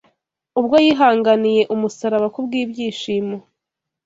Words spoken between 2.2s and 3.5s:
kubw’ibyishimo